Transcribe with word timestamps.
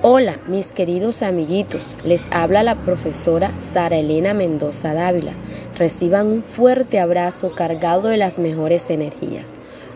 Hola, 0.00 0.38
mis 0.46 0.68
queridos 0.68 1.22
amiguitos. 1.22 1.80
Les 2.04 2.28
habla 2.30 2.62
la 2.62 2.76
profesora 2.76 3.50
Sara 3.58 3.96
Elena 3.96 4.32
Mendoza 4.32 4.94
Dávila. 4.94 5.32
Reciban 5.76 6.28
un 6.28 6.44
fuerte 6.44 7.00
abrazo 7.00 7.56
cargado 7.56 8.06
de 8.06 8.16
las 8.16 8.38
mejores 8.38 8.90
energías. 8.90 9.46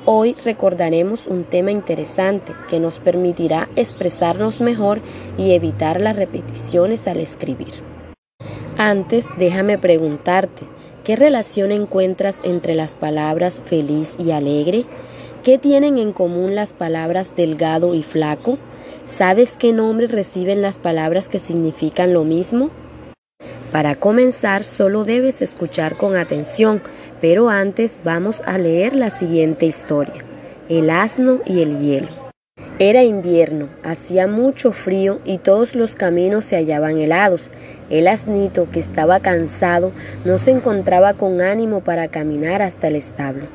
Hoy 0.05 0.35
recordaremos 0.45 1.29
un 1.29 1.45
tema 1.45 1.71
interesante 1.71 2.53
que 2.69 2.81
nos 2.81 2.99
permitirá 2.99 3.69
expresarnos 3.77 4.61
mejor 4.61 5.01
y 5.39 5.53
evitar 5.53 6.01
las 6.01 6.17
repeticiones 6.17 7.07
al 7.07 7.21
escribir. 7.21 7.75
Antes, 8.77 9.29
déjame 9.39 9.79
preguntarte, 9.79 10.65
¿qué 11.05 11.15
relación 11.15 11.71
encuentras 11.71 12.41
entre 12.43 12.75
las 12.75 12.97
palabras 12.97 13.63
feliz 13.65 14.17
y 14.19 14.33
alegre? 14.33 14.85
¿Qué 15.45 15.59
tienen 15.59 15.99
en 15.99 16.13
común 16.13 16.57
las 16.57 16.73
palabras 16.73 17.37
delgado 17.37 17.95
y 17.95 18.03
flaco? 18.03 18.59
¿Sabes 19.05 19.51
qué 19.59 19.73
nombre 19.73 20.07
reciben 20.07 20.63
las 20.63 20.79
palabras 20.79 21.29
que 21.29 21.41
significan 21.41 22.13
lo 22.13 22.23
mismo? 22.23 22.71
Para 23.73 23.97
comenzar, 23.97 24.63
solo 24.63 25.05
debes 25.05 25.43
escuchar 25.43 25.97
con 25.97 26.15
atención, 26.15 26.81
pero 27.21 27.49
antes 27.49 27.99
vamos 28.05 28.43
a 28.47 28.59
leer 28.59 28.95
la 28.95 29.11
siguiente 29.11 29.67
historia. 29.67 30.25
El 30.69 30.89
asno 30.89 31.41
y 31.47 31.63
el 31.63 31.79
hielo. 31.81 32.11
Era 32.79 33.03
invierno, 33.03 33.69
hacía 33.83 34.29
mucho 34.29 34.71
frío 34.71 35.21
y 35.25 35.39
todos 35.39 35.75
los 35.75 35.97
caminos 35.97 36.45
se 36.45 36.57
hallaban 36.57 36.99
helados. 36.99 37.49
El 37.91 38.07
asnito, 38.07 38.71
que 38.71 38.79
estaba 38.79 39.19
cansado, 39.19 39.91
no 40.25 40.39
se 40.39 40.53
encontraba 40.53 41.15
con 41.15 41.41
ánimo 41.41 41.81
para 41.81 42.07
caminar 42.07 42.63
hasta 42.63 42.87
el 42.87 42.97
establo. 42.97 43.47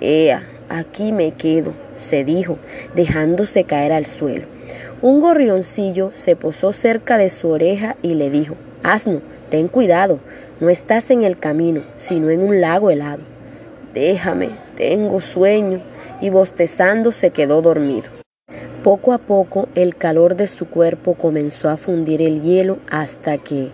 Ea, 0.00 0.44
aquí 0.68 1.10
me 1.10 1.32
quedo, 1.32 1.74
se 1.96 2.24
dijo, 2.24 2.58
dejándose 2.94 3.64
caer 3.64 3.92
al 3.92 4.06
suelo. 4.06 4.55
Un 5.02 5.20
gorrioncillo 5.20 6.10
se 6.14 6.36
posó 6.36 6.72
cerca 6.72 7.18
de 7.18 7.28
su 7.28 7.50
oreja 7.50 7.96
y 8.00 8.14
le 8.14 8.30
dijo, 8.30 8.54
Asno, 8.82 9.20
ten 9.50 9.68
cuidado, 9.68 10.20
no 10.58 10.70
estás 10.70 11.10
en 11.10 11.22
el 11.22 11.36
camino, 11.36 11.82
sino 11.96 12.30
en 12.30 12.40
un 12.40 12.62
lago 12.62 12.90
helado. 12.90 13.22
Déjame, 13.92 14.50
tengo 14.74 15.20
sueño, 15.20 15.82
y 16.22 16.30
bostezando 16.30 17.12
se 17.12 17.28
quedó 17.28 17.60
dormido. 17.60 18.08
Poco 18.82 19.12
a 19.12 19.18
poco 19.18 19.68
el 19.74 19.96
calor 19.96 20.34
de 20.34 20.46
su 20.46 20.66
cuerpo 20.66 21.12
comenzó 21.14 21.68
a 21.68 21.76
fundir 21.76 22.22
el 22.22 22.40
hielo 22.40 22.78
hasta 22.90 23.36
que, 23.36 23.68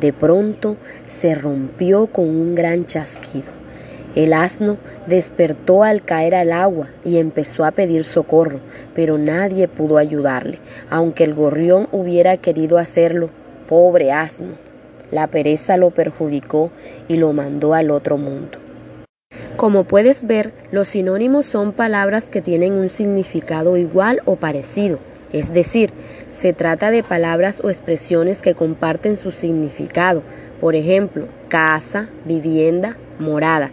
de 0.00 0.12
pronto, 0.12 0.76
se 1.08 1.34
rompió 1.34 2.08
con 2.08 2.28
un 2.28 2.54
gran 2.54 2.84
chasquido. 2.84 3.55
El 4.16 4.32
asno 4.32 4.78
despertó 5.06 5.82
al 5.82 6.02
caer 6.02 6.34
al 6.34 6.50
agua 6.50 6.88
y 7.04 7.18
empezó 7.18 7.66
a 7.66 7.72
pedir 7.72 8.02
socorro, 8.02 8.60
pero 8.94 9.18
nadie 9.18 9.68
pudo 9.68 9.98
ayudarle, 9.98 10.58
aunque 10.88 11.22
el 11.22 11.34
gorrión 11.34 11.86
hubiera 11.92 12.38
querido 12.38 12.78
hacerlo. 12.78 13.28
Pobre 13.68 14.12
asno. 14.12 14.54
La 15.10 15.26
pereza 15.26 15.76
lo 15.76 15.90
perjudicó 15.90 16.70
y 17.08 17.18
lo 17.18 17.34
mandó 17.34 17.74
al 17.74 17.90
otro 17.90 18.16
mundo. 18.16 18.58
Como 19.56 19.84
puedes 19.84 20.26
ver, 20.26 20.52
los 20.72 20.88
sinónimos 20.88 21.44
son 21.44 21.72
palabras 21.72 22.30
que 22.30 22.40
tienen 22.40 22.72
un 22.72 22.88
significado 22.88 23.76
igual 23.76 24.22
o 24.24 24.36
parecido, 24.36 24.98
es 25.30 25.52
decir, 25.52 25.92
se 26.32 26.54
trata 26.54 26.90
de 26.90 27.02
palabras 27.02 27.60
o 27.62 27.68
expresiones 27.68 28.40
que 28.40 28.54
comparten 28.54 29.16
su 29.16 29.30
significado, 29.30 30.22
por 30.60 30.74
ejemplo, 30.74 31.26
casa, 31.48 32.08
vivienda, 32.24 32.96
morada. 33.18 33.70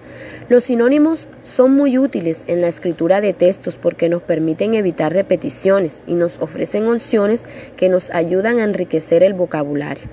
Los 0.49 0.65
sinónimos 0.65 1.27
son 1.41 1.73
muy 1.73 1.97
útiles 1.97 2.43
en 2.47 2.59
la 2.59 2.67
escritura 2.67 3.21
de 3.21 3.31
textos 3.31 3.75
porque 3.75 4.09
nos 4.09 4.21
permiten 4.21 4.73
evitar 4.73 5.13
repeticiones 5.13 6.01
y 6.05 6.15
nos 6.15 6.37
ofrecen 6.39 6.85
opciones 6.85 7.45
que 7.77 7.87
nos 7.87 8.09
ayudan 8.09 8.59
a 8.59 8.65
enriquecer 8.65 9.23
el 9.23 9.33
vocabulario. 9.33 10.03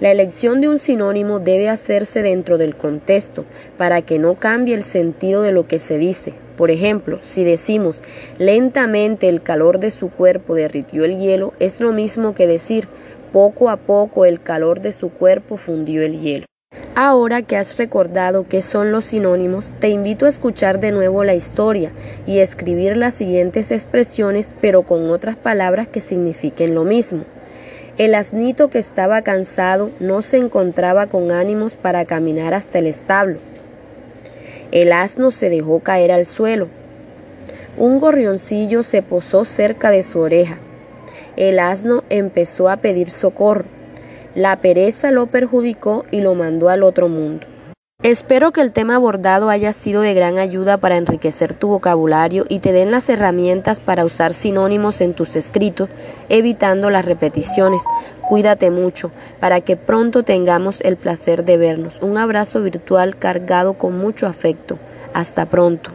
La 0.00 0.10
elección 0.10 0.60
de 0.60 0.68
un 0.68 0.80
sinónimo 0.80 1.38
debe 1.38 1.68
hacerse 1.68 2.22
dentro 2.22 2.58
del 2.58 2.74
contexto 2.74 3.44
para 3.78 4.02
que 4.02 4.18
no 4.18 4.34
cambie 4.34 4.74
el 4.74 4.82
sentido 4.82 5.42
de 5.42 5.52
lo 5.52 5.68
que 5.68 5.78
se 5.78 5.98
dice. 5.98 6.34
Por 6.56 6.72
ejemplo, 6.72 7.20
si 7.22 7.44
decimos 7.44 8.02
lentamente 8.38 9.28
el 9.28 9.40
calor 9.40 9.78
de 9.78 9.92
su 9.92 10.10
cuerpo 10.10 10.56
derritió 10.56 11.04
el 11.04 11.18
hielo, 11.18 11.54
es 11.60 11.80
lo 11.80 11.92
mismo 11.92 12.34
que 12.34 12.48
decir 12.48 12.88
poco 13.32 13.70
a 13.70 13.76
poco 13.76 14.24
el 14.24 14.42
calor 14.42 14.80
de 14.80 14.90
su 14.90 15.10
cuerpo 15.10 15.58
fundió 15.58 16.02
el 16.02 16.20
hielo. 16.20 16.49
Ahora 16.96 17.42
que 17.42 17.56
has 17.56 17.76
recordado 17.78 18.44
qué 18.48 18.62
son 18.62 18.90
los 18.90 19.04
sinónimos, 19.06 19.66
te 19.78 19.88
invito 19.88 20.26
a 20.26 20.28
escuchar 20.28 20.80
de 20.80 20.90
nuevo 20.90 21.22
la 21.22 21.34
historia 21.34 21.92
y 22.26 22.38
escribir 22.38 22.96
las 22.96 23.14
siguientes 23.14 23.70
expresiones 23.70 24.52
pero 24.60 24.82
con 24.82 25.08
otras 25.08 25.36
palabras 25.36 25.86
que 25.86 26.00
signifiquen 26.00 26.74
lo 26.74 26.84
mismo. 26.84 27.24
El 27.96 28.14
asnito 28.14 28.70
que 28.70 28.78
estaba 28.78 29.22
cansado 29.22 29.90
no 30.00 30.20
se 30.20 30.38
encontraba 30.38 31.06
con 31.06 31.30
ánimos 31.30 31.74
para 31.74 32.04
caminar 32.06 32.54
hasta 32.54 32.80
el 32.80 32.86
establo. 32.86 33.38
El 34.72 34.92
asno 34.92 35.30
se 35.30 35.48
dejó 35.48 35.80
caer 35.80 36.10
al 36.10 36.26
suelo. 36.26 36.68
Un 37.78 38.00
gorrioncillo 38.00 38.82
se 38.82 39.02
posó 39.02 39.44
cerca 39.44 39.90
de 39.90 40.02
su 40.02 40.18
oreja. 40.18 40.58
El 41.36 41.60
asno 41.60 42.02
empezó 42.10 42.68
a 42.68 42.78
pedir 42.78 43.10
socorro. 43.10 43.79
La 44.34 44.60
pereza 44.60 45.10
lo 45.10 45.26
perjudicó 45.26 46.04
y 46.10 46.20
lo 46.20 46.34
mandó 46.34 46.68
al 46.68 46.82
otro 46.82 47.08
mundo. 47.08 47.46
Espero 48.02 48.50
que 48.50 48.62
el 48.62 48.72
tema 48.72 48.94
abordado 48.94 49.50
haya 49.50 49.74
sido 49.74 50.00
de 50.00 50.14
gran 50.14 50.38
ayuda 50.38 50.78
para 50.78 50.96
enriquecer 50.96 51.52
tu 51.52 51.68
vocabulario 51.68 52.46
y 52.48 52.60
te 52.60 52.72
den 52.72 52.90
las 52.90 53.10
herramientas 53.10 53.78
para 53.78 54.06
usar 54.06 54.32
sinónimos 54.32 55.02
en 55.02 55.12
tus 55.12 55.36
escritos, 55.36 55.90
evitando 56.30 56.88
las 56.88 57.04
repeticiones. 57.04 57.82
Cuídate 58.26 58.70
mucho 58.70 59.10
para 59.38 59.60
que 59.60 59.76
pronto 59.76 60.22
tengamos 60.22 60.80
el 60.80 60.96
placer 60.96 61.44
de 61.44 61.58
vernos. 61.58 61.98
Un 62.00 62.16
abrazo 62.16 62.62
virtual 62.62 63.16
cargado 63.18 63.74
con 63.74 63.98
mucho 63.98 64.26
afecto. 64.26 64.78
Hasta 65.12 65.44
pronto. 65.44 65.90